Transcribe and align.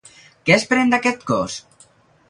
Què 0.49 0.55
esperen 0.61 0.95
d'aquest 0.95 1.23
cos? 1.33 1.63